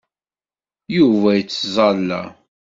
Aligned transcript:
Yuba 0.97 1.29
yettẓalla. 1.37 2.21